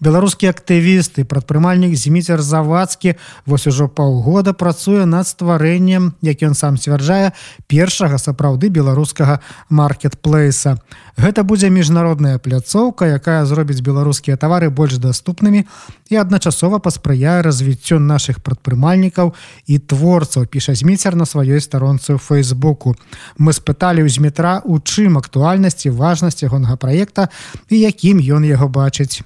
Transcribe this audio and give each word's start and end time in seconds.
Беларускі 0.00 0.48
актывіст 0.48 1.20
і 1.20 1.28
прадпрымальнік 1.28 1.92
зміцер 1.94 2.40
завадскі 2.40 3.14
вось 3.46 3.68
ужо 3.68 3.86
паўгода 3.88 4.56
працуе 4.56 5.04
над 5.04 5.28
стварэннем 5.28 6.16
як 6.24 6.42
ён 6.42 6.56
сам 6.56 6.80
сцвярджае 6.80 7.36
першага 7.68 8.16
сапраўды 8.16 8.72
беларускага 8.72 9.40
маркетплейса 9.68 10.80
гэта 11.20 11.44
будзе 11.44 11.68
міжнародная 11.68 12.40
пляцоўка 12.40 13.12
якая 13.12 13.44
зробіць 13.44 13.84
беларускія 13.84 14.40
тавары 14.40 14.72
больш 14.72 14.96
даступнымі 14.96 15.68
і 16.08 16.16
адначасова 16.16 16.80
паспрыяе 16.80 17.44
развіццю 17.44 18.00
наших 18.00 18.40
прадпрымальнікаў 18.40 19.34
і 19.66 19.78
творцаў 19.78 20.48
піша 20.48 20.74
зміцер 20.74 21.12
на 21.14 21.28
сваёй 21.28 21.60
старонцы 21.60 22.16
ў 22.16 22.18
фейсбуку 22.18 22.96
мы 23.36 23.52
спыталі 23.52 24.00
ў 24.00 24.08
зметра 24.08 24.64
у 24.64 24.80
чым 24.80 25.20
актуальнасці 25.20 25.92
важнасці 25.92 26.48
гонга 26.48 26.80
праекта 26.80 27.28
і 27.68 27.76
якім 27.84 28.24
ён 28.24 28.48
яго 28.48 28.72
бачыць 28.72 29.20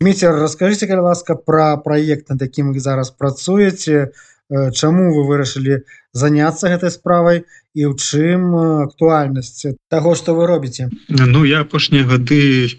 Міцер 0.00 0.34
расскажите 0.38 0.86
калі 0.86 1.00
ласка 1.10 1.34
про 1.34 1.78
проект 1.82 2.30
над 2.30 2.42
якім 2.42 2.70
вы 2.72 2.80
зараз 2.80 3.10
працуеце 3.10 4.14
чаму 4.48 5.10
вы 5.12 5.26
вырашылі 5.26 5.82
заняться 6.14 6.70
гэтай 6.70 6.90
справай? 6.90 7.44
І 7.74 7.86
ў 7.86 7.94
чым 7.98 8.54
актуальнасць 8.86 9.66
того 9.90 10.14
что 10.14 10.34
вы 10.34 10.46
робіце? 10.46 10.88
Ну 11.10 11.44
я 11.44 11.66
апошнія 11.66 12.06
гады 12.06 12.70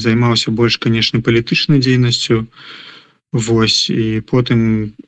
займаўся 0.00 0.52
больш 0.52 0.76
канешне 0.76 1.20
палітычнай 1.20 1.80
дзейнасцю 1.80 2.46
Вось 3.32 3.86
і 3.94 4.26
потым 4.26 4.62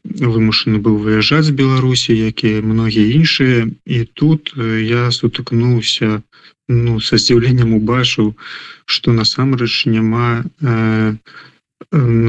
вымушаны 0.07 0.79
быў 0.79 0.99
выязджаць 1.03 1.47
з 1.51 1.55
Беларусі 1.59 2.15
якія 2.15 2.63
многія 2.63 3.19
іншыя. 3.19 3.66
І 3.83 4.05
тут 4.15 4.55
я 4.55 5.10
сутыкнуўся 5.10 6.23
ну 6.69 7.01
са 7.02 7.19
здзіўленнем 7.19 7.74
убачыў 7.74 8.30
что 8.87 9.13
насамрэч 9.13 9.91
няма 9.91 10.46
э, 10.63 11.16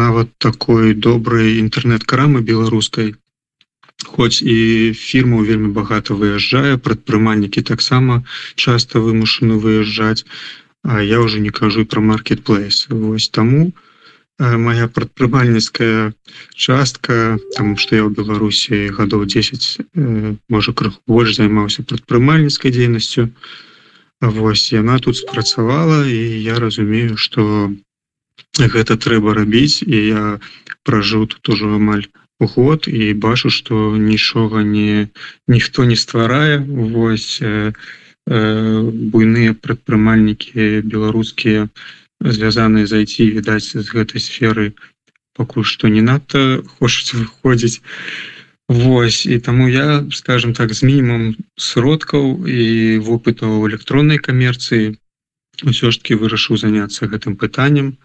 нават 0.01 0.33
такой 0.39 0.97
добрай 0.97 1.61
інтэрнэт-крамы 1.61 2.41
беларускай. 2.41 3.13
Хоць 4.03 4.41
і 4.41 4.57
фірму 4.97 5.45
вельмі 5.45 5.69
багата 5.77 6.17
выязджае 6.17 6.81
прадпрымальнікі 6.81 7.61
таксама 7.61 8.25
часто 8.55 8.99
вымушаны 8.99 9.61
выязджаць 9.61 10.25
А 10.83 11.01
я 11.01 11.21
уже 11.21 11.39
не 11.39 11.49
кажу 11.49 11.85
про 11.85 12.01
маркетплейс 12.01 12.87
Вось 12.89 13.29
таму 13.29 13.67
э, 13.67 13.92
моя 14.39 14.87
прадпрымальніцкая 14.87 16.13
частка 16.55 17.37
там 17.57 17.77
что 17.77 17.95
я 17.95 18.03
ў 18.07 18.15
беларусі 18.15 18.89
гадоў 18.95 19.25
10 19.25 19.79
э, 19.95 20.35
можа 20.49 20.73
крыху 20.73 20.99
больш 21.07 21.37
займаўся 21.37 21.85
прадпрымальніцкай 21.85 22.71
дзейнасцю 22.71 23.29
Вось 24.23 24.71
яна 24.71 24.99
тут 24.99 25.17
спрацавала 25.17 26.07
і 26.07 26.19
я 26.43 26.55
разумею, 26.55 27.17
што 27.19 27.71
гэта 28.55 28.95
трэба 28.95 29.33
рабіць 29.35 29.83
і 29.83 29.97
я 29.99 30.23
пражыў 30.87 31.27
тут 31.27 31.49
ужо 31.49 31.75
амаль 31.75 32.07
год 32.39 32.87
і 32.87 33.11
бачу, 33.19 33.51
што 33.51 33.91
нічога 33.99 34.63
не 34.63 35.11
ніхто 35.47 35.83
не 35.83 35.95
стварае. 35.99 36.63
Вось 36.63 37.39
э, 37.43 37.73
э, 38.27 38.79
буйныя 39.11 39.59
прадпрымальнікі 39.59 40.87
беларускія 40.87 41.67
звязаныя 42.21 42.85
зайти 42.87 43.31
відаць 43.31 43.73
з 43.73 43.87
гэтай 43.87 44.19
сферы 44.21 44.73
пакуль 45.33 45.65
што 45.65 45.89
не 45.89 46.01
надта 46.01 46.61
хочуць 46.77 47.17
выходзіць. 47.17 47.81
Вось 48.69 49.25
і 49.25 49.39
таму 49.39 49.67
я 49.67 50.05
скажем 50.11 50.53
так 50.53 50.73
з 50.73 50.83
мінімум 50.87 51.35
сродкаў 51.57 52.47
і 52.47 52.99
вопытаў 53.03 53.67
электроннай 53.67 54.17
камерцыі 54.17 54.95
ўсё 55.61 55.91
ж 55.91 55.99
таки 55.99 56.15
вырашыў 56.15 56.57
заняцца 56.57 57.09
гэтым 57.11 57.35
пытаннем 57.35 57.97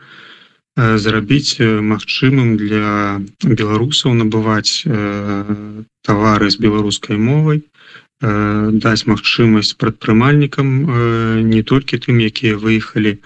зрабіць 0.76 1.58
магчымым 1.62 2.56
для 2.58 3.22
беларусаў 3.42 4.14
набываць 4.18 4.84
тавары 6.04 6.50
з 6.50 6.56
беларускай 6.58 7.16
мовай 7.16 7.62
даць 8.20 9.06
магчымасць 9.06 9.76
прадпрымальнікам 9.78 10.68
не 11.50 11.62
толькі 11.62 12.02
тым 12.02 12.18
якія 12.18 12.58
выехалі 12.58 13.18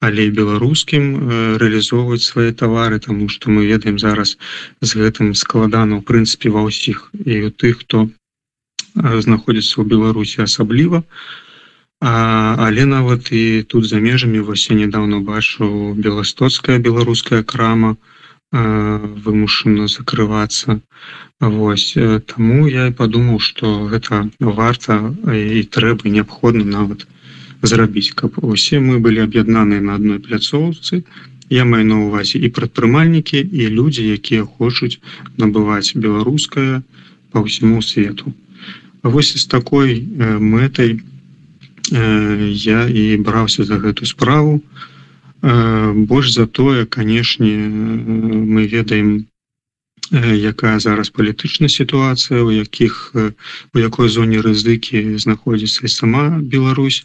але 0.00 0.30
беларускім 0.30 1.58
реалізоўваць 1.60 2.22
свае 2.22 2.52
тавары 2.52 2.98
тому 2.98 3.28
что 3.28 3.50
мы 3.50 3.66
ведаем 3.66 3.98
зараз 3.98 4.38
з 4.80 4.90
гэтым 4.94 5.34
складана 5.34 5.98
ў 5.98 6.02
прынцыпе 6.06 6.54
ва 6.54 6.62
ўсіх. 6.64 7.10
І 7.12 7.48
у 7.48 7.50
тых 7.50 7.82
хто 7.82 8.08
знаходзіцца 8.94 9.74
ў 9.82 9.84
беларусі 9.84 10.46
асабліва. 10.46 11.02
А, 12.00 12.54
але 12.62 12.86
нават 12.86 13.32
і 13.34 13.66
тут 13.66 13.86
за 13.90 13.98
межамі 13.98 14.38
вось 14.40 14.70
я 14.70 14.78
недавно 14.78 15.18
бачу 15.20 15.94
беластоцкая 15.98 16.78
беларуская 16.78 17.42
крама 17.42 17.96
вымушана 18.52 19.88
закрывацца 19.88 20.80
Вось 21.40 21.94
таму 22.32 22.66
я 22.66 22.88
і 22.90 22.96
падумаў 22.98 23.38
што 23.38 23.86
гэта 23.92 24.26
варта 24.40 25.14
і 25.32 25.62
трэба 25.76 26.10
неабходна 26.10 26.64
нават 26.64 27.06
зрабіць 27.62 28.14
каб 28.18 28.38
усе 28.42 28.80
мы 28.80 28.98
былі 29.04 29.22
аб'яднаныя 29.28 29.80
на 29.80 29.98
адной 30.00 30.18
пляцоўцы 30.24 31.04
я 31.50 31.64
маю 31.64 31.84
на 31.86 31.98
увазе 32.06 32.38
і 32.38 32.48
прадпрымальнікі 32.52 33.40
і 33.40 33.68
людзі 33.72 34.04
якія 34.16 34.44
хочуць 34.44 35.00
набываць 35.36 35.96
беларускае 35.96 36.82
по 37.32 37.44
ўсяму 37.44 37.80
свету. 37.82 38.32
Вось 39.02 39.32
з 39.36 39.44
такой 39.46 40.04
мэтай 40.40 41.00
я 41.90 42.80
і 42.88 43.04
браўся 43.24 43.64
за 43.64 43.80
гэту 43.80 44.04
справу 44.04 44.60
больш 45.42 46.32
за 46.34 46.46
тое 46.46 46.86
канешне 46.86 47.54
мы 47.56 48.66
ведаем 48.66 49.26
якая 50.10 50.78
зараз 50.80 51.10
палітычная 51.10 51.68
сітуацыя 51.68 52.42
у 52.42 52.50
якіх 52.50 53.12
у 53.14 53.78
якой 53.78 54.08
зоне 54.08 54.40
рызыкі 54.40 55.18
знаходзіцца 55.18 55.84
і 55.84 55.88
сама 55.88 56.24
Беларусь. 56.40 57.04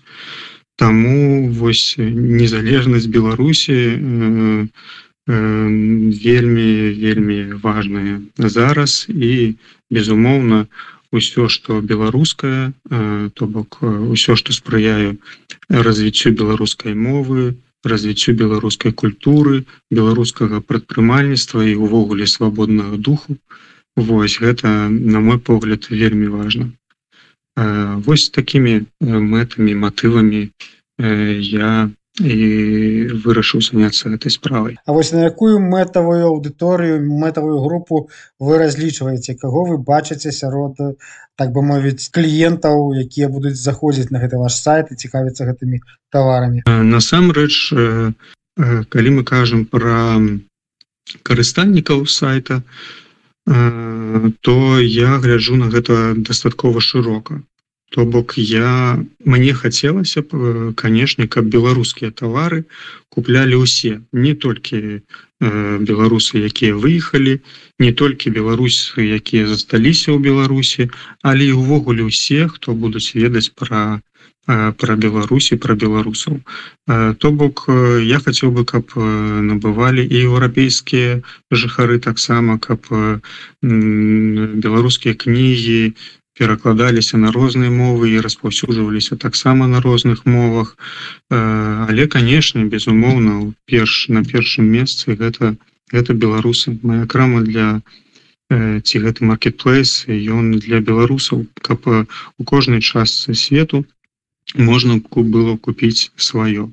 Таму 0.75 1.49
вось 1.51 1.95
незалежнасць 1.99 3.05
Беларусі 3.05 3.73
э, 3.73 4.67
э, 5.27 5.37
вельмі 6.25 6.69
вельмі 6.97 7.59
важная 7.61 8.21
зараз. 8.37 9.05
І 9.09 9.55
безумоўна 9.91 10.65
ўсё 11.13 11.45
што 11.45 11.81
беларускае 11.81 12.73
э, 12.89 13.29
то 13.35 13.45
бок 13.45 13.83
ўсё 13.83 14.33
што 14.35 14.53
спрыяю 14.53 15.21
развіццю 15.69 16.33
беларускай 16.33 16.95
мовы 16.97 17.53
развіццю 17.83 18.33
беларускай 18.33 18.91
культуры 18.91 19.65
беларускага 19.91 20.61
прадпрымальніцтва 20.61 21.67
і 21.67 21.75
увогуле 21.75 22.27
свабоднага 22.27 22.97
духу. 22.97 23.37
Вось 23.95 24.39
гэта 24.41 24.89
на 24.89 25.19
мой 25.19 25.37
погляд 25.37 25.87
вельмі 25.91 26.27
важно 26.27 26.71
Вось 27.55 28.29
такими 28.33 28.85
мэтамі 28.99 29.73
матывамі 29.77 30.49
я 30.97 31.89
і 32.21 33.09
вырашыў 33.25 33.61
заняцца 33.65 34.13
гэтай 34.13 34.29
справай. 34.29 34.77
А 34.85 34.93
вось 34.93 35.11
на 35.11 35.25
якую 35.25 35.57
мэтавую 35.57 36.29
аўдыторыю 36.29 37.01
мэтавую 37.01 37.57
групу 37.65 38.09
вы 38.39 38.57
разлічваеце? 38.61 39.33
Каго 39.33 39.65
вы 39.65 39.77
бачыце 39.81 40.29
сярод 40.31 40.77
так 41.35 41.49
бы 41.49 41.65
мовіць 41.65 42.13
кліентаў 42.13 42.93
якія 42.93 43.33
будуць 43.33 43.57
заходзіць 43.57 44.13
на 44.13 44.21
гэты 44.21 44.37
ваш 44.37 44.61
сайт 44.61 44.93
і 44.93 44.99
цікавіцца 44.99 45.49
гэтымі 45.49 45.81
таварамі? 46.13 46.61
Насамрэч 46.69 47.73
калі 48.93 49.09
мы 49.17 49.23
кажам 49.25 49.65
про 49.65 50.21
карыстальнікаў 51.25 52.05
сайта 52.05 52.61
то 53.45 54.79
я 54.79 55.17
гляджу 55.17 55.57
на 55.57 55.73
гэта 55.73 56.13
дастаткова 56.13 56.77
шырока 56.77 57.41
то 57.93 58.05
бок 58.05 58.33
я 58.37 58.97
мне 59.23 59.53
хацелася 59.53 60.25
б 60.25 60.73
канешне 60.73 61.27
каб 61.29 61.45
беларускія 61.45 62.09
тавары 62.09 62.65
куплялі 63.13 63.61
ўсе. 63.61 64.01
Не 64.09 64.33
толькі 64.33 64.79
э, 64.81 64.99
беларусы 65.77 66.41
якія 66.41 66.73
выехалі 66.73 67.37
не 67.77 67.91
толькі 67.93 68.33
беларусы 68.33 69.05
якія 69.05 69.45
засталіся 69.45 70.09
ў 70.09 70.17
беларусі 70.25 70.89
але 71.21 71.53
і 71.53 71.59
увогуле 71.61 72.09
ўсе 72.09 72.49
хто 72.49 72.73
будуць 72.73 73.13
ведаць 73.13 73.53
пра 73.53 74.01
про 74.45 74.95
беларусі 74.99 75.55
про 75.55 75.77
беларусаў. 75.77 76.41
То 77.21 77.31
бок 77.31 77.69
я 78.03 78.19
хацеў 78.19 78.51
бы 78.57 78.65
каб 78.65 78.91
набывалі 78.97 80.03
і 80.03 80.17
еўрапейскія 80.33 81.21
жыхары 81.53 82.01
таксама 82.03 82.57
каб 82.57 82.83
беларускія 83.61 85.13
кнігі 85.15 85.95
перакладаліся 86.37 87.17
на 87.17 87.31
розныя 87.31 87.69
мовы 87.69 88.09
і 88.13 88.21
распаўсюджваліся 88.25 89.15
таксама 89.15 89.67
на 89.67 89.81
розных 89.81 90.25
мовах. 90.25 90.77
Але 91.29 92.07
канешне 92.07 92.65
безумоўна 92.65 93.53
перш 93.65 94.09
на 94.09 94.23
першым 94.23 94.65
месцы 94.65 95.15
гэта 95.15 95.55
гэта 95.93 96.13
беларусы. 96.13 96.77
Моя 96.81 97.05
крама 97.05 97.41
для 97.41 97.81
ці 98.49 98.95
гэты 99.05 99.25
маркетплейс 99.29 100.05
ён 100.09 100.57
для 100.57 100.81
беларусаў 100.81 101.45
каб 101.61 101.85
у 101.87 102.43
кожнай 102.43 102.81
частцы 102.81 103.37
свету 103.37 103.85
можна 104.55 104.99
было 105.15 105.57
купіць 105.57 106.11
сваё. 106.17 106.69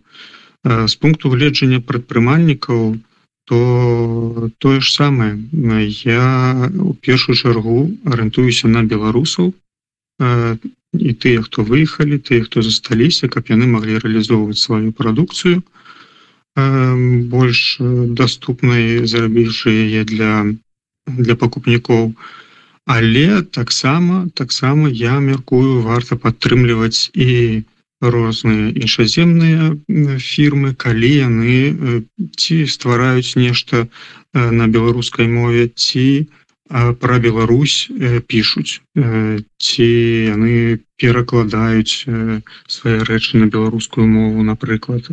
З 0.64 0.94
пункту 0.96 1.30
гледжання 1.30 1.80
прадпрымальнікаў 1.80 2.96
то 2.96 3.09
тое 3.46 4.80
ж 4.80 4.86
самае 4.92 5.38
я 6.04 6.70
у 6.78 6.94
першую 6.94 7.36
чаргу 7.36 7.90
арыентуюся 8.04 8.68
на 8.68 8.84
беларусаў 8.84 9.52
і 10.20 11.12
тыя 11.22 11.42
хто 11.42 11.62
выехалі 11.62 12.18
тыя 12.18 12.44
хто 12.46 12.62
засталіся 12.62 13.28
каб 13.28 13.50
яны 13.54 13.66
маглі 13.66 13.98
рэалізоўваць 14.04 14.62
сваю 14.62 14.92
прадукцыю 14.92 15.62
больш 17.34 17.78
доступнай 18.22 19.06
зарабіўшы 19.06 19.70
яе 19.70 20.04
для 20.04 20.32
для 21.06 21.34
пакупнікоў 21.34 22.14
але 22.86 23.42
таксама 23.42 24.28
таксама 24.34 24.88
я 24.90 25.18
мяркую 25.20 25.82
варта 25.82 26.16
падтрымліваць 26.16 27.10
і 27.14 27.62
розныя 28.00 28.72
іншаземныя 28.72 29.76
фірмы 30.18 30.74
калі 30.74 31.10
яны 31.12 31.56
ці 32.36 32.64
ствараюць 32.66 33.36
нешта 33.36 33.86
на 34.32 34.66
беларускай 34.66 35.28
мове. 35.28 35.68
Ці 35.68 36.28
пра 36.70 37.18
Беларусь 37.18 37.90
пішуць 38.30 38.78
ці 38.94 39.88
яны 40.30 40.78
перакладаюць 41.02 42.06
свае 42.70 42.98
рэчы 43.02 43.42
на 43.42 43.50
беларускую 43.50 44.06
мову 44.06 44.46
напрыклад 44.46 45.10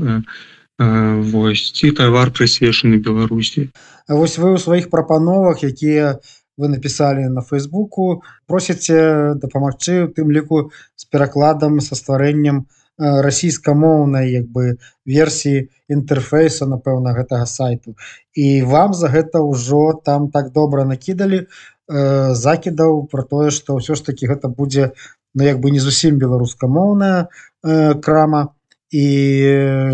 Вось 0.78 1.72
ці 1.74 1.90
тавар 1.98 2.30
прысвечаны 2.30 3.02
Беларусі 3.02 3.74
вось 4.06 4.38
вы 4.38 4.54
ў 4.54 4.62
сваіх 4.62 4.94
прапановах 4.94 5.66
якія 5.66 6.22
вы 6.62 6.70
написали 6.70 7.26
на 7.26 7.42
фейсбуку 7.42 8.22
просіце 8.46 9.34
дапамагчы 9.42 10.06
у 10.06 10.14
тым 10.14 10.30
ліку 10.30 10.70
з 10.94 11.10
перакладам 11.10 11.82
са 11.82 11.98
стварэннем 11.98 12.70
расійскамоўнай 12.98 14.32
як 14.32 14.50
бы 14.50 14.78
версіі 15.06 15.70
інтэрфейса 15.90 16.66
напэўна 16.66 17.14
гэтага 17.14 17.46
сайту. 17.46 17.96
І 18.34 18.64
вам 18.64 18.94
за 18.94 19.08
гэта 19.08 19.42
ўжо 19.46 19.94
там 20.04 20.32
так 20.32 20.52
добра 20.52 20.86
накідалі 20.86 21.46
э, 21.46 22.34
закідаў 22.34 23.08
про 23.12 23.24
тое 23.24 23.52
што 23.52 23.78
ўсё 23.78 23.96
ж 23.96 24.06
таки 24.06 24.28
гэта 24.28 24.50
будзе 24.50 24.92
ну 25.36 25.44
як 25.44 25.62
бы 25.62 25.72
не 25.72 25.80
зусім 25.80 26.18
беларускамоўная 26.18 27.30
э, 27.64 27.94
крама. 28.02 28.54
І 28.88 29.06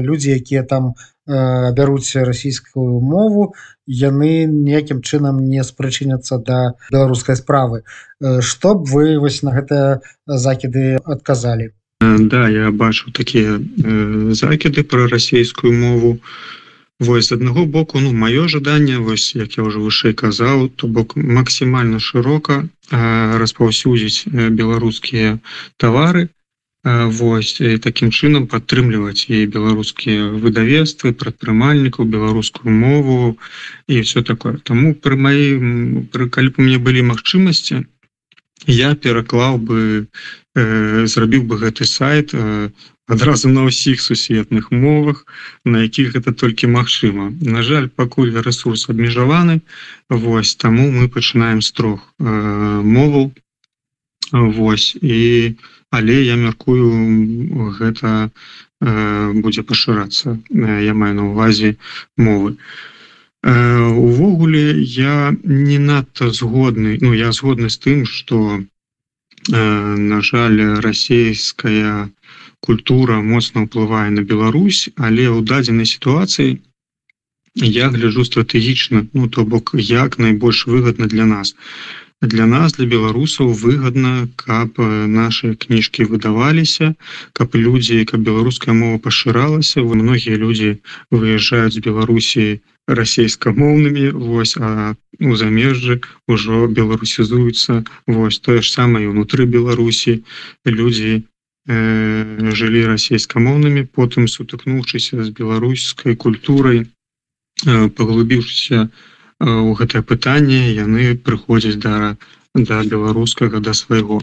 людзі 0.05 0.37
якія 0.37 0.63
там 0.63 0.93
э, 1.27 1.73
бяруць 1.73 2.15
расійскую 2.15 3.01
мову 3.01 3.53
яны 3.85 4.47
ніякім 4.47 5.01
чынам 5.03 5.43
не 5.43 5.63
спрычыняцца 5.63 6.37
да 6.39 6.79
беларускай 6.91 7.35
справы. 7.35 7.83
Што 8.39 8.75
б 8.75 8.87
вы 8.87 9.19
вось 9.19 9.43
на 9.43 9.51
гэтыя 9.51 9.99
закіды 10.25 11.01
адказалі 11.03 11.73
Да 12.19 12.49
я 12.49 12.71
бачу 12.71 13.11
такія 13.11 13.59
э, 13.59 14.33
закіды 14.33 14.83
про 14.83 15.07
расійскую 15.07 15.73
мову. 15.73 16.19
Вось 16.99 17.31
аднаго 17.31 17.65
боку 17.65 17.99
ну 17.99 18.13
маё 18.13 18.47
жаданне 18.47 18.97
вось 18.97 19.35
як 19.35 19.57
я 19.57 19.63
уже 19.63 19.79
вышэй 19.79 20.13
казаў 20.13 20.69
то 20.69 20.87
бок 20.87 21.15
максімальна 21.15 21.99
шырока 21.99 22.63
э, 22.63 23.37
распаўсюдзіць 23.41 24.29
беларускія 24.29 25.39
тавары 25.77 26.29
Вось 26.83 27.61
такім 27.83 28.09
чынам 28.11 28.45
падтрымліваць 28.51 29.31
і 29.31 29.45
беларускія 29.47 30.27
выдавецтвы 30.45 31.13
прадпрымальнікаў 31.15 32.09
беларускую 32.15 32.73
мову 32.75 33.39
і 33.87 34.01
все 34.01 34.21
такое 34.21 34.59
Таму 34.67 34.91
пры 34.93 35.15
маім 35.15 36.03
пры 36.11 36.27
калі 36.27 36.51
б 36.51 36.59
у 36.59 36.67
мне 36.67 36.83
былі 36.83 37.07
магчымасці 37.07 37.87
я 38.67 38.95
пераклаў 38.95 39.57
бы 39.57 40.07
э, 40.55 41.05
зрабіў 41.05 41.43
бы 41.43 41.57
гэты 41.57 41.85
сайт 41.85 42.33
э, 42.33 42.69
адразу 43.07 43.49
на 43.49 43.67
ўсіх 43.67 44.01
сусветных 44.01 44.71
мовах 44.71 45.25
на 45.65 45.83
якіх 45.83 46.15
гэта 46.15 46.31
толькі 46.31 46.71
магчыма. 46.71 47.33
На 47.41 47.63
жаль 47.63 47.89
пакуль 47.89 48.31
ресурс 48.31 48.89
абмежаваны 48.89 49.61
Вось 50.09 50.55
таму 50.55 50.91
мы 50.91 51.09
пачынаем 51.09 51.61
з 51.61 51.71
трох 51.71 52.13
э, 52.19 52.25
моваў. 52.81 53.31
Вось 54.31 54.95
і 55.01 55.55
але 55.93 56.23
я 56.25 56.35
мяркую 56.35 57.75
гэта 57.77 58.29
э, 58.81 59.31
будзе 59.33 59.61
пашырацца. 59.61 60.39
Я 60.49 60.93
маю 60.93 61.13
на 61.15 61.23
увазе 61.29 61.77
мовы. 62.17 62.57
э, 62.57 62.92
увогуле 63.43 64.81
я 64.81 65.35
не 65.43 65.77
надта 65.77 66.31
згодны 66.31 66.97
Ну 67.01 67.13
я 67.13 67.31
згодны 67.31 67.69
з 67.69 67.77
тым 67.77 68.05
что 68.05 68.63
на 69.49 70.21
жаль 70.21 70.79
расійская 70.79 72.09
культура 72.59 73.19
моцна 73.21 73.67
ўплывае 73.67 74.09
на 74.15 74.23
Беларусь 74.23 74.87
але 74.95 75.27
ў 75.27 75.43
дадзенай 75.43 75.85
сітуацыі 75.85 76.61
я 77.55 77.89
гляжу 77.89 78.23
стратэгічна 78.25 79.07
ну 79.13 79.27
то 79.29 79.45
бок 79.45 79.71
як 79.75 80.17
найбольш 80.17 80.65
выгодна 80.67 81.07
для 81.07 81.25
нас. 81.25 81.55
Для 82.21 82.45
нас 82.45 82.73
для 82.73 82.87
беларусаў 82.87 83.53
выгодна 83.53 84.29
каб 84.35 84.79
наши 84.79 85.53
кніжкі 85.55 86.07
выдаваліся 86.09 86.95
каб 87.33 87.55
людзі 87.55 88.05
каб 88.05 88.25
беларуская 88.25 88.73
мова 88.73 88.97
пашыралася. 88.97 89.83
Многія 89.83 90.37
людзі 90.37 90.81
выязджаюць 91.11 91.77
з 91.77 91.83
беларусі 91.85 92.61
расійскамоўнымі 92.87 94.11
Вось 94.11 94.57
а 94.57 94.95
у 95.19 95.35
замежжы 95.35 96.01
ўжо 96.27 96.67
беларусізуюцца 96.67 97.83
Вось 98.07 98.39
тое 98.39 98.61
ж 98.61 98.71
самае 98.71 99.07
унутры 99.07 99.45
Беларусі. 99.45 100.23
Людзі 100.65 101.23
э, 101.67 102.51
жылі 102.51 102.81
расійскамоўнымі 102.91 103.87
потым 103.87 104.27
сутыкнуўшыся 104.27 105.23
з 105.23 105.29
беларускай 105.31 106.15
культурай 106.15 106.83
э, 106.83 107.89
паглыбіўшыся 107.89 108.89
у 109.43 109.73
гэтае 109.75 110.03
пытанне 110.07 110.71
яны 110.71 111.15
прыходзяць 111.15 111.79
да 111.79 112.15
да 112.55 112.83
беларускага 112.83 113.59
да 113.59 113.73
свайго. 113.73 114.21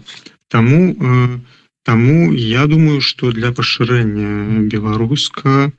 Таму 0.49 0.95
э, 0.95 1.41
Таму 1.83 2.33
я 2.33 2.67
думаю 2.67 3.01
что 3.01 3.33
для 3.33 3.53
пашырэння 3.53 4.69
беларуска 4.69 5.73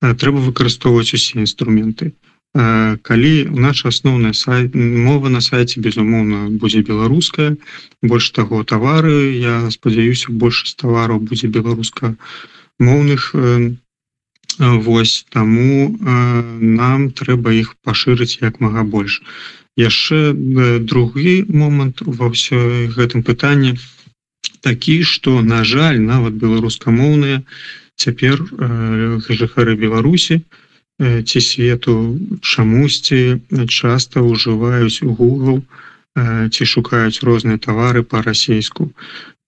трэба 0.00 0.38
выкарыстоўваць 0.38 1.12
усе 1.18 1.42
інструменты 1.42 2.14
калі 2.54 3.34
наша 3.52 3.88
асноўная 3.88 4.32
сайт 4.32 4.74
мова 4.74 5.28
на 5.28 5.40
сайце 5.40 5.80
безумоўна 5.80 6.48
будзе 6.62 6.82
беларуская. 6.82 7.56
Больш 8.02 8.30
таго 8.30 8.64
тавары 8.64 9.36
я 9.36 9.70
спадзяюся 9.70 10.32
большасць 10.32 10.78
тавараў 10.80 11.20
будзе 11.20 11.48
беларуска 11.48 12.16
моўных 12.78 13.34
Вось 14.58 15.24
таму 15.30 15.94
нам 16.02 17.10
трэба 17.14 17.54
іх 17.54 17.76
пашырыць 17.86 18.42
як 18.42 18.58
мага 18.60 18.82
больш. 18.82 19.22
Яшчэ 19.78 20.34
другі 20.82 21.46
момант 21.46 22.02
ва 22.02 22.26
ўсё 22.34 22.90
гэтым 22.90 23.22
пытанні 23.22 23.78
такі 24.66 25.06
што 25.06 25.42
на 25.46 25.62
жаль 25.62 26.02
нават 26.02 26.34
беларускамоўныя 26.42 27.46
цяпер 27.94 28.42
жыхары 29.30 29.78
беларусі 29.78 30.42
ці 30.98 31.38
свету 31.40 32.18
чамусьці 32.42 33.40
часта 33.70 34.22
ўжываюць 34.22 35.02
Google 35.02 35.62
ці 36.50 36.62
шукаюць 36.66 37.22
розныя 37.22 37.58
тавары 37.58 38.02
па-расейску. 38.02 38.90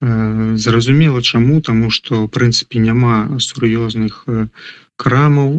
Зразумела 0.01 1.23
чаму? 1.23 1.61
Таму 1.61 1.91
што 1.91 2.25
в 2.25 2.31
прынцыпе 2.31 2.79
няма 2.79 3.39
сур'ёзных 3.43 4.25
крамаў 4.97 5.51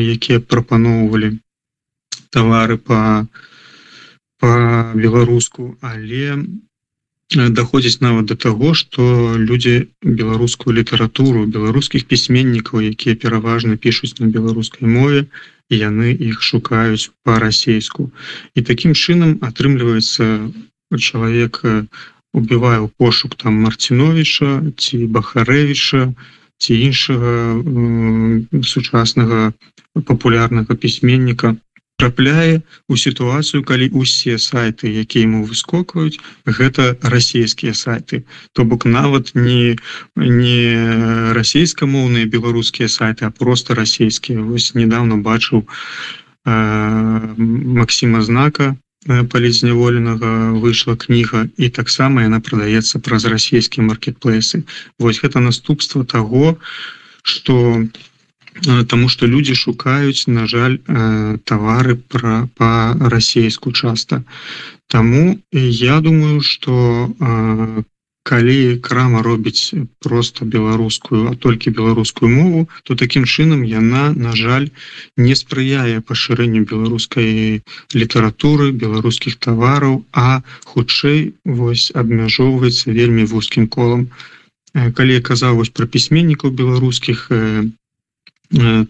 якія 0.00 0.40
прапаноўвалі 0.40 1.36
тавары 2.30 2.78
па 2.78 3.28
беларуску 4.94 5.76
але 5.80 6.40
даходзіць 7.32 8.00
нават 8.00 8.26
до 8.26 8.36
таго 8.36 8.74
что 8.74 9.36
людзі 9.38 9.88
беларускую 10.02 10.76
літаратуру 10.76 11.46
беларускіх 11.46 12.04
пісьменнікаў 12.06 12.80
якія 12.80 13.14
пераважна 13.16 13.76
пішуць 13.76 14.18
на 14.20 14.26
беларускай 14.26 14.88
мове 14.88 15.26
яны 15.70 16.12
іх 16.12 16.42
шукаюць 16.42 17.10
по-расейску 17.24 18.10
і 18.54 18.62
таким 18.62 18.94
чынам 18.94 19.38
атрымліваецца 19.40 20.52
чалавек 21.00 21.64
убівае 22.34 22.78
ў 22.84 22.88
пошук 22.98 23.34
там 23.40 23.58
марціновича 23.66 24.62
ці 24.76 25.06
бахарэвича 25.06 26.12
ці 26.58 26.72
іншага 26.76 27.32
сучаснага 28.62 29.52
папулярнага 30.04 30.74
пісьменніка 30.74 31.56
трапляе 31.96 32.62
у 32.88 32.96
сітуацыю 32.96 33.62
калі 33.62 33.88
усе 33.94 34.38
сайты 34.38 34.90
якія 34.90 35.24
ему 35.24 35.44
выскокваюць 35.46 36.20
гэта 36.44 36.98
расійскія 37.02 37.74
сайты. 37.74 38.24
То 38.52 38.64
бок 38.64 38.84
нават 38.84 39.32
не 39.34 39.76
не 40.16 41.32
расійскамоўныя 41.34 42.26
беларускія 42.26 42.88
сайты 42.88 43.24
а 43.26 43.30
просто 43.30 43.74
расійскія. 43.74 44.40
Вось 44.40 44.74
недавно 44.74 45.18
бачыў 45.18 45.64
э, 45.64 47.34
Масіма 47.38 48.22
знака 48.22 48.76
палізняволенага 49.04 50.56
выйшла 50.56 50.96
кніга 50.96 51.46
і 51.56 51.68
таксама 51.68 52.24
яна 52.24 52.40
прадаецца 52.40 53.00
праз 53.04 53.28
расійскія 53.28 53.84
маркетплейсы 53.84 54.64
вось 54.98 55.20
гэта 55.20 55.44
наступства 55.44 56.04
того 56.04 56.56
что 57.22 57.84
Таму 58.62 59.08
што 59.12 59.26
людзі 59.26 59.54
шукаюць 59.58 60.30
на 60.30 60.46
жаль 60.50 60.78
тавары 61.44 61.96
пра 61.96 62.46
па-расейску 62.54 63.72
часта 63.72 64.22
Таму 64.88 65.40
я 65.52 66.00
думаю 66.00 66.40
что 66.40 67.84
калі 68.24 68.80
крама 68.80 69.22
робіць 69.22 69.76
просто 70.00 70.44
беларускую 70.48 71.28
а 71.30 71.34
толькі 71.36 71.74
беларускую 71.78 72.30
мову 72.32 72.68
то 72.82 72.96
такім 72.96 73.26
чынам 73.28 73.64
яна 73.68 74.04
на 74.16 74.32
жаль 74.32 74.68
не 75.26 75.36
спрыяе 75.40 76.00
пашырэнню 76.00 76.64
беларускай 76.70 77.60
літаратуры 77.92 78.70
беларускіх 78.84 79.36
тавараў 79.36 80.00
а 80.12 80.40
хутчэй 80.72 81.20
вось 81.44 81.92
абмяжоўваецца 81.92 82.96
вельмі 82.96 83.28
вузкім 83.34 83.68
колам 83.76 84.08
калі 84.72 85.20
я 85.20 85.24
казаў 85.30 85.60
вось 85.60 85.74
пра 85.76 85.84
пісьменнікаў 85.84 86.56
беларускіх 86.62 87.28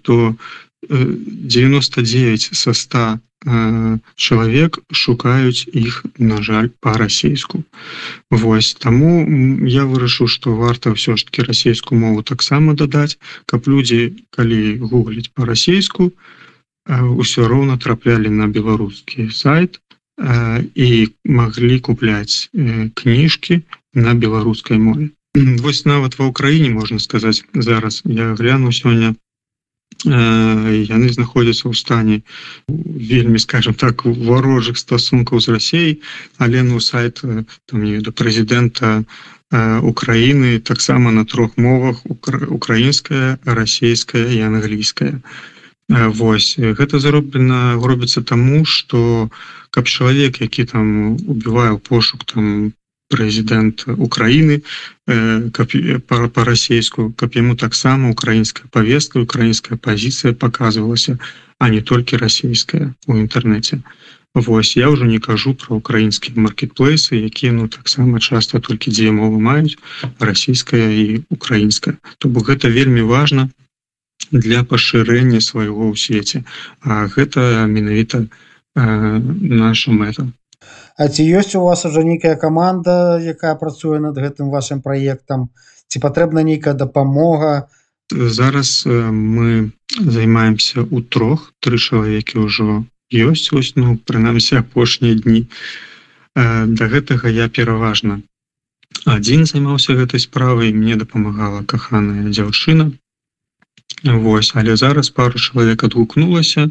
то 0.02 0.36
99 0.88 2.50
со 2.52 2.74
100 2.74 3.18
чалавек 4.16 4.78
шукаюць 4.92 5.68
іх 5.72 6.04
на 6.18 6.40
жаль 6.42 6.68
по-расейску 6.80 7.62
Вось 8.30 8.72
таму 8.74 9.20
я 9.68 9.84
вырашыў 9.84 10.28
што 10.32 10.56
варта 10.56 10.96
ўсё 10.96 11.16
ж 11.20 11.28
таки 11.28 11.44
расійскую 11.44 12.00
мову 12.00 12.24
таксама 12.24 12.72
дадаць 12.72 13.20
каб 13.44 13.68
людзі 13.68 14.16
калі 14.32 14.80
гугліць 14.80 15.28
по-расейску 15.36 16.12
ўсё 16.88 17.48
роўна 17.48 17.76
траплялі 17.76 18.32
на 18.32 18.48
беларускі 18.48 19.28
сайт 19.28 19.80
і 20.74 20.88
маглі 21.24 21.80
купляць 21.80 22.48
кніжкі 22.94 23.60
на 23.94 24.14
беларускай 24.14 24.78
мове. 24.78 25.10
Вось 25.34 25.84
нават 25.84 26.18
ва 26.18 26.30
ўкраіне 26.30 26.70
можна 26.70 27.02
сказаць 27.02 27.42
зараз. 27.54 28.02
Я 28.06 28.34
гляну 28.38 28.70
сёння 28.70 29.14
яны 30.04 31.08
знаходзяцца 31.08 31.68
ў 31.68 31.74
стане 31.74 32.16
вельмі 32.68 33.38
скажем 33.38 33.74
так 33.74 34.04
варожых 34.04 34.76
стасункаў 34.78 35.40
з 35.40 35.48
рассей 35.48 35.90
але 36.38 36.62
ну 36.62 36.80
сайт 36.80 37.20
там 37.20 37.84
не 37.84 38.00
да 38.00 38.12
прэзідэнта 38.12 39.04
Украіны 39.54 40.58
таксама 40.58 41.12
на 41.12 41.24
трох 41.24 41.56
мовах 41.56 42.02
украінская 42.06 43.38
расійская 43.44 44.26
і 44.34 44.40
англійская 44.40 45.20
Вось 45.88 46.56
гэта 46.58 46.98
зароблена 46.98 47.76
робіцца 47.76 48.22
таму 48.22 48.64
что 48.64 49.30
каб 49.70 49.84
чалавек 49.84 50.40
які 50.40 50.64
там 50.64 51.16
убівае 51.28 51.76
пошук 51.76 52.24
там 52.24 52.72
прэзідэнт 53.14 53.86
Украіны 53.94 54.60
па-расейску, 56.34 57.12
каб 57.14 57.38
яму 57.38 57.54
таксама 57.54 58.10
украінская 58.10 58.66
павестка, 58.70 59.22
украінская 59.22 59.78
пазіцыя 59.78 60.34
паказвалася, 60.34 61.18
а 61.58 61.70
не 61.70 61.80
толькі 61.80 62.18
расійская 62.18 62.90
у 63.06 63.14
інтэрнэце. 63.22 63.80
Вось 64.34 64.74
я 64.76 64.90
ўжо 64.90 65.06
не 65.06 65.22
кажу 65.22 65.54
пра 65.54 65.78
украінскія 65.78 66.34
маркетплейсы, 66.34 67.14
якія 67.22 67.54
ну 67.54 67.68
таксама 67.70 68.18
часта 68.18 68.58
толькі 68.58 68.90
дзе 68.90 69.14
мовы 69.14 69.38
маюць 69.38 69.78
расійская 70.18 70.90
і 70.90 71.22
украінская. 71.30 71.94
То 72.18 72.28
бок 72.28 72.50
гэта 72.50 72.66
вельмі 72.66 73.06
важна 73.06 73.46
для 74.34 74.66
пашырэння 74.66 75.38
свайго 75.38 75.86
ў 75.86 75.94
свеце. 75.94 76.42
А 76.82 77.06
гэта 77.06 77.70
менавіта 77.70 78.26
э, 78.26 79.22
наша 79.62 79.94
мэта. 79.94 80.26
А 80.96 81.08
ці 81.08 81.26
ёсць 81.26 81.54
у 81.58 81.64
вас 81.64 81.84
уже 81.84 82.04
нейкая 82.04 82.36
команда 82.36 83.18
якая 83.18 83.54
працуе 83.58 83.98
над 83.98 84.18
гэтым 84.18 84.50
вашим 84.50 84.82
праектам? 84.82 85.48
Ці 85.88 85.98
патрэбна 85.98 86.44
нейкая 86.46 86.74
дапамога? 86.74 87.68
Зараз 88.10 88.84
мы 88.86 89.72
займаемся 89.98 90.84
у 90.84 91.00
трох 91.00 91.50
тры 91.60 91.78
чалавекі 91.78 92.46
ўжо 92.46 92.84
ёсць 93.10 93.50
ось 93.50 93.74
ну 93.76 93.96
прынамсі 93.96 94.60
апошнія 94.62 95.18
дні. 95.18 95.48
Да 96.34 96.84
гэтага 96.90 97.30
я 97.30 97.48
пераважна 97.48 98.22
адзін 99.04 99.44
займаўся 99.46 99.94
гэтай 99.98 100.20
справай 100.20 100.72
мне 100.72 100.96
дапамагала 100.96 101.62
каханая 101.62 102.30
дзяўчына. 102.30 102.92
Вось 104.04 104.52
але 104.54 104.76
зараз 104.76 105.10
пару 105.10 105.38
чалавек 105.38 105.84
адгукнулася 105.84 106.70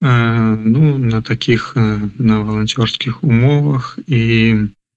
ну 0.00 0.98
на 0.98 1.22
таких 1.22 1.72
на 1.76 2.40
волонцёрскіх 2.40 3.24
умовах 3.24 3.98
і 4.06 4.54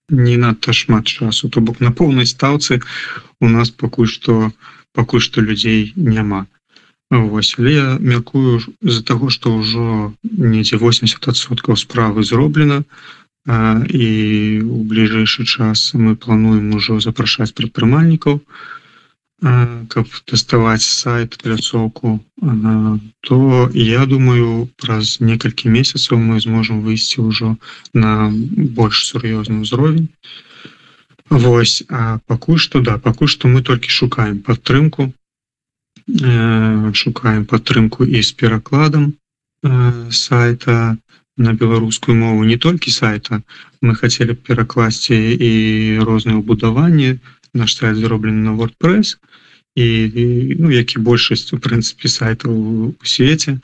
не 0.09 0.37
надта 0.37 0.73
шмат 0.73 1.07
часу 1.07 1.49
то 1.49 1.61
бок 1.61 1.81
на 1.81 1.91
поўнай 1.91 2.25
стаўцы 2.25 2.81
у 3.41 3.49
нас 3.49 3.69
пакуль 3.69 4.07
што 4.07 4.51
пакуль 4.93 5.21
што 5.21 5.41
людзей 5.41 5.93
няма. 5.95 6.45
Вось. 7.09 7.55
Але 7.57 7.73
я 7.73 7.87
мяркую 7.99 8.61
з-за 8.81 9.03
таго 9.03 9.29
што 9.29 9.57
ўжо 9.57 10.13
недзе 10.23 10.77
80соткаў 10.77 11.75
справы 11.75 12.23
зроблена 12.23 12.83
і 13.89 14.07
у 14.61 14.83
бліжэйшы 14.85 15.49
час 15.49 15.97
мы 15.97 16.15
плануем 16.15 16.75
ужо 16.77 16.99
запрашаць 17.01 17.57
прадпрымальнікаў. 17.57 18.37
то 18.37 18.45
каб 19.41 20.05
тэставаць 20.29 20.85
сайт 20.85 21.37
пляцоўку 21.41 22.19
то 23.25 23.69
я 23.73 24.05
думаю 24.05 24.69
праз 24.77 25.17
некалькі 25.19 25.73
месяцаў 25.73 26.21
мы 26.21 26.39
зможам 26.39 26.81
выйсці 26.85 27.25
ўжо 27.25 27.55
на 27.93 28.29
больш 28.77 29.05
сур'ёзны 29.09 29.65
ўзровень 29.65 30.09
Вось 31.31 31.81
а 31.89 32.19
пакуль 32.27 32.59
што 32.59 32.81
да 32.85 32.99
пакуль 32.99 33.31
што 33.33 33.47
мы 33.47 33.63
толькі 33.63 33.89
шукаем 33.89 34.39
падтрымку 34.45 35.09
шукаем 37.03 37.45
падтрымку 37.45 38.05
і 38.05 38.21
з 38.21 38.31
перакладам 38.37 39.13
сайта 40.11 40.97
на 41.37 41.53
беларускую 41.53 42.15
мову. 42.15 42.43
Не 42.43 42.57
толькі 42.57 42.91
сайта. 42.91 43.41
Мы 43.81 43.95
хацелі 43.95 44.35
перакласці 44.35 45.15
і 45.17 45.51
розныя 46.05 46.37
ўбудаванні 46.37 47.17
наш 47.53 47.75
сайт 47.75 47.97
зроблены 47.97 48.45
на 48.45 48.53
wordpress 48.53 49.17
і, 49.75 50.55
ну 50.59 50.71
як 50.71 50.95
і 50.95 50.99
большасць 50.99 51.53
у 51.53 51.57
прынцыпе 51.57 52.07
сайтаў 52.07 52.51
у 52.51 52.93
свеце 53.03 53.59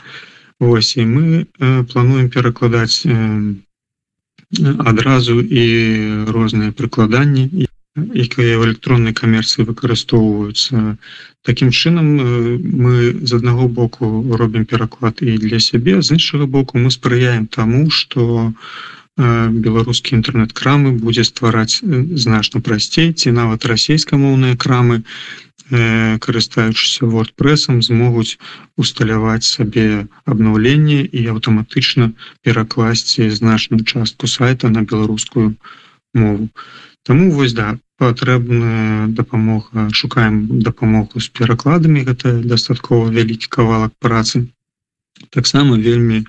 Вось 0.59 0.97
і 0.97 1.05
мы 1.05 1.45
э, 1.45 1.83
плануем 1.85 2.29
перакладаць 2.29 3.05
э, 3.05 3.53
адразу 4.79 5.39
і 5.41 5.65
розныя 6.31 6.71
прыкладанні 6.71 7.67
якія 7.97 8.57
в 8.57 8.63
электроннай 8.65 9.13
камерцыі 9.13 9.67
выкарыстоўваюцца 9.67 10.97
Такім 11.43 11.69
чынам 11.71 12.07
э, 12.19 12.57
мы 12.57 13.27
з 13.27 13.33
аднаго 13.37 13.67
боку 13.67 14.23
робім 14.31 14.65
пераклад 14.65 15.19
і 15.21 15.37
для 15.37 15.59
сябе 15.59 16.01
з 16.01 16.17
іншага 16.17 16.47
боку 16.47 16.79
мы 16.79 16.89
спрыяем 16.91 17.47
таму 17.47 17.89
что 17.91 18.23
у 18.47 18.53
беларускія 19.17 20.21
інтэрнэт-крамы 20.21 20.93
будзе 21.01 21.25
ствараць 21.25 21.81
значна 21.81 22.61
прасцей 22.61 23.13
ці 23.13 23.33
нават 23.33 23.65
расійскамоўныя 23.65 24.55
крамы 24.55 25.03
карыстаючыся 25.69 27.09
wordпрэсам 27.11 27.81
змогуць 27.81 28.37
усталяваць 28.77 29.43
сабе 29.43 30.07
абнаўленне 30.23 31.01
і 31.03 31.25
аўтаматычна 31.33 32.13
перакласці 32.43 33.29
значную 33.29 33.83
частку 33.83 34.27
сайта 34.27 34.69
на 34.69 34.83
беларускую 34.83 35.55
мову. 36.13 36.47
Таму 37.03 37.31
вось 37.31 37.53
да 37.53 37.79
патрэбная 37.97 39.07
дапамога 39.07 39.89
шукаем 39.91 40.61
дапамогу 40.61 41.19
з 41.19 41.27
перакладамі 41.33 42.05
гэта 42.05 42.37
дастаткова 42.45 43.09
вялікі 43.09 43.49
кавалак 43.49 43.91
працы. 43.99 44.45
Таксама 45.33 45.75
вельмі 45.75 46.23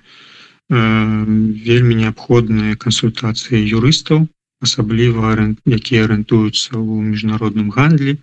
вельмі 0.71 1.95
неабходныя 2.03 2.77
кансультацыі 2.77 3.65
юрыстаў 3.79 4.29
асабліва 4.61 5.33
якія 5.65 6.05
арыентуюцца 6.05 6.77
ў 6.77 7.15
міжнародным 7.15 7.71
гандлі. 7.73 8.19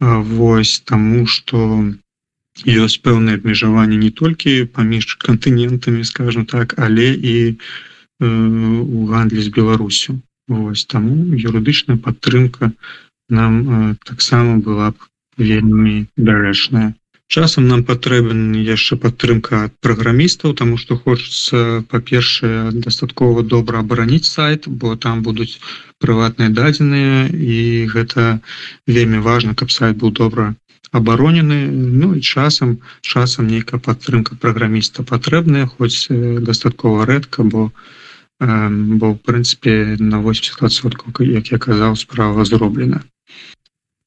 Вось 0.00 0.82
таму 0.84 1.26
что 1.26 1.86
ёсць 2.66 3.00
пэўнае 3.00 3.38
абмежаванне 3.40 3.96
не 3.96 4.10
толькі 4.10 4.68
паміж 4.76 5.16
кантынентамі 5.22 6.04
скажем 6.04 6.44
так 6.44 6.74
але 6.76 7.08
і 7.14 7.36
у 8.20 9.06
гандлі 9.08 9.40
з 9.40 9.48
Беларусю 9.48 10.20
Вось 10.48 10.84
таму 10.84 11.14
юрыдычная 11.38 11.96
падтрымка 11.96 12.72
нам 13.30 13.96
таксама 14.04 14.58
была 14.58 14.90
б 14.90 15.08
вельмі 15.38 16.06
дарэчная 16.16 16.92
часам 17.32 17.68
нам 17.68 17.82
патрэбен 17.88 18.52
яшчэ 18.68 18.98
падтрымка 19.00 19.60
ад 19.66 19.72
праграмістаў 19.80 20.52
тому 20.60 20.76
что 20.80 20.98
хочется 21.00 21.80
па-першае 21.88 22.72
дастаткова 22.86 23.44
добра 23.54 23.80
абараніць 23.80 24.28
сайт 24.28 24.68
бо 24.82 24.96
там 25.04 25.22
будуць 25.28 25.56
прыватныя 26.04 26.52
дадзеныя 26.58 27.30
і 27.32 27.88
гэта 27.94 28.26
вельмі 28.96 29.24
важно 29.28 29.56
каб 29.56 29.72
сайт 29.72 29.96
был 30.04 30.12
добра 30.12 30.52
абаронены 30.92 31.60
Ну 31.72 32.12
і 32.14 32.20
часам 32.20 32.76
часам 33.00 33.48
нейкая 33.48 33.80
падтрымка 33.80 34.36
праграміста 34.36 35.08
патрэбная 35.14 35.66
хоць 35.72 36.12
дастаткова 36.50 37.08
рэдка 37.08 37.48
бо 37.48 37.70
бо 38.42 39.06
ў 39.08 39.16
прынцыпе 39.22 39.96
на 40.02 40.18
80%, 40.18 41.22
як 41.30 41.52
я 41.52 41.58
казаў, 41.62 41.94
справа 41.94 42.44
зроблена. 42.44 43.02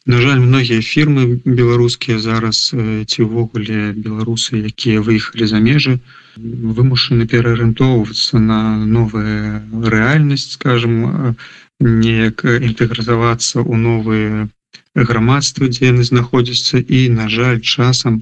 На 0.05 0.21
жаль, 0.21 0.37
многія 0.37 0.81
фірмы 0.85 1.41
беларускія 1.45 2.19
зараз 2.21 2.69
ці 3.09 3.25
ўвогуле 3.25 3.89
беларусы, 3.97 4.61
якія 4.69 5.01
выехалі 5.01 5.49
за 5.49 5.57
межы, 5.57 5.97
вымушаны 6.37 7.25
пераарыентоўвацца 7.25 8.37
на 8.37 8.59
новая 8.85 9.65
рэальнасць, 9.73 10.61
скажем, 10.61 11.33
неяк 11.81 12.45
інтэгразавацца 12.45 13.65
ў 13.65 13.73
новыя 13.81 14.45
грамадства 14.93 15.67
дзе 15.73 15.89
яны 15.89 16.05
знаходзяцца. 16.05 16.85
І 16.85 17.09
на 17.09 17.25
жаль 17.25 17.65
часам 17.65 18.21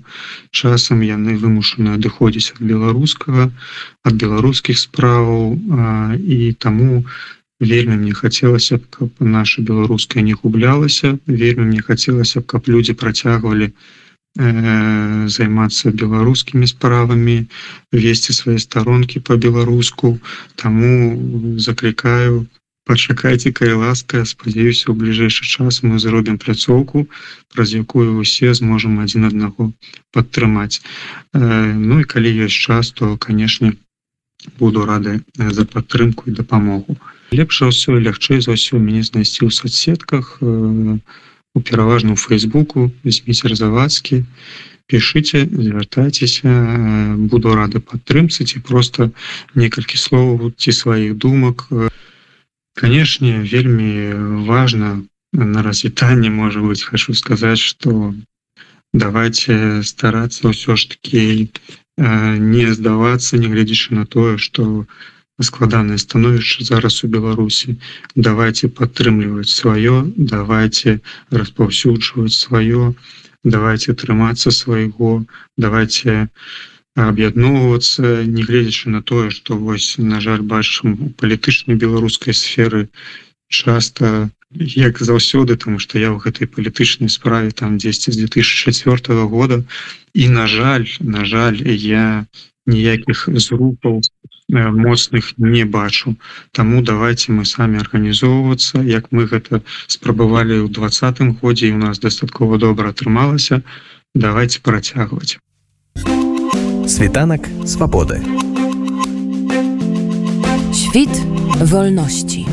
часам 0.56 1.04
яны 1.04 1.36
вымушаны 1.36 2.00
адыходзіць 2.00 2.56
ад 2.56 2.64
беларускага 2.64 3.52
ад 4.08 4.14
беларускіх 4.24 4.80
справаў 4.80 5.60
і 6.16 6.40
таму 6.64 7.04
вельмі 7.60 7.98
мне 7.98 8.14
хацелася 8.14 8.78
б 8.78 8.88
каб 8.90 9.10
наша 9.20 9.62
беларуская 9.62 10.24
не 10.24 10.34
гублялася. 10.34 11.18
Вельмі 11.28 11.70
мне 11.70 11.82
хацелася 11.82 12.42
б 12.42 12.46
каб 12.46 12.68
людзі 12.68 12.94
працягвалі 12.94 13.70
э, 13.70 15.28
займацца 15.28 15.92
беларускімі 15.92 16.68
справамі 16.68 17.38
весці 17.92 18.34
свае 18.34 18.60
старонкі 18.60 19.20
по-беларуску 19.20 20.18
таму 20.56 21.58
заклікаю 21.58 22.46
пачакайце 22.84 23.52
калі 23.56 23.80
ласка 23.84 24.26
спадзяюся 24.28 24.92
у 24.92 24.96
бліжэйшы 25.00 25.48
час 25.48 25.84
мы 25.88 26.00
зробім 26.04 26.38
пляцоўку 26.38 27.08
праз 27.56 27.72
якую 27.80 28.20
усе 28.20 28.54
зможам 28.60 29.00
адзін 29.00 29.30
аднаго 29.32 29.72
падтрымаць. 30.12 30.84
Ну 31.34 32.04
і 32.04 32.10
калі 32.14 32.36
ёсць 32.48 32.60
час 32.68 32.92
то 32.92 33.16
канешне 33.18 33.74
буду 34.60 34.84
рады 34.86 35.22
за 35.40 35.64
падтрымку 35.64 36.28
і 36.28 36.36
дапамогу 36.42 37.00
лепш 37.34 37.62
ўсё 37.70 37.98
лягчэй 37.98 38.42
за 38.46 38.58
ўсё 38.58 38.78
мяне 38.78 39.04
знайсці 39.04 39.46
ў 39.46 39.52
соцсетках 39.52 40.38
у 40.42 41.60
пераважным 41.62 42.16
фейсбуку 42.18 42.92
зміцер 43.04 43.56
завадскі 43.58 44.24
пішыце 44.92 45.46
звяртайцеся 45.48 46.54
буду 47.32 47.56
рады 47.58 47.80
падтрымцы 47.80 48.46
ці 48.46 48.60
просто 48.70 49.10
некалькі 49.56 49.98
словаў 49.98 50.52
ці 50.58 50.72
сваіх 50.76 51.16
думак. 51.18 51.68
У 51.72 51.90
канешне 52.76 53.40
вельмі 53.42 54.14
важно 54.46 55.04
на 55.34 55.62
развітанне 55.62 56.30
можа 56.30 56.60
быть 56.60 56.84
хочу 56.84 57.14
сказаць 57.14 57.60
что 57.60 58.14
давайте 58.94 59.84
стараться 59.84 60.50
ўсё 60.50 60.76
ж 60.76 60.90
таки 60.94 61.50
не 61.98 62.66
здавацца 62.74 63.38
негледзячы 63.38 63.94
на 63.96 64.06
тое 64.06 64.38
что 64.38 64.86
складанае 65.42 65.98
становішча 65.98 66.64
зараз 66.64 67.04
у 67.04 67.08
беларусі. 67.08 67.76
Давайте 68.16 68.68
падтрымліваць 68.68 69.50
сваё 69.50 70.06
давайте 70.18 71.00
распаўсюджваць 71.32 72.38
сваё 72.38 72.94
давайте 73.44 73.94
трымацца 73.94 74.52
свайго 74.52 75.26
давайте 75.58 76.30
аб'ядноўвацца 76.96 78.24
негледзячы 78.30 78.94
на 78.94 79.02
тое 79.02 79.30
што 79.34 79.58
вось 79.58 79.98
на 79.98 80.22
жаль 80.22 80.46
бачым 80.46 80.94
у 80.94 81.10
палітычнай 81.10 81.76
беларускай 81.76 82.34
сферы 82.38 82.88
часто 83.50 84.30
як 84.54 85.00
заўсёды 85.00 85.58
тому 85.58 85.80
что 85.80 85.98
я 85.98 86.14
ў 86.14 86.22
гэтай 86.22 86.46
палітычнай 86.48 87.10
справе 87.10 87.52
там 87.52 87.78
10 87.78 88.14
з 88.14 88.18
2004 88.18 89.26
года. 89.26 89.64
І 90.14 90.30
на 90.30 90.48
жаль 90.48 90.86
на 91.00 91.26
жаль 91.26 91.58
я 91.66 92.26
ніякіх 92.66 93.30
зрупаў 93.34 94.02
моцных 94.54 95.34
не 95.38 95.66
бачу 95.66 96.16
Таму 96.52 96.82
давайте 96.82 97.32
мы 97.32 97.46
самі 97.46 97.80
арганізоўвацца 97.80 98.84
як 98.84 99.12
мы 99.12 99.26
гэта 99.26 99.62
спрабавалі 99.88 100.64
ў 100.64 100.70
двадцатым 100.70 101.34
годзе 101.42 101.72
і 101.72 101.80
у 101.80 101.82
нас 101.82 102.00
дастаткова 102.00 102.58
добра 102.58 102.90
атрымалася 102.96 103.62
давайте 104.16 104.60
працягваць 104.62 105.40
Світанак 106.88 107.48
свабоды. 107.66 108.22
Świt 110.74 111.10
wolności. 111.60 112.53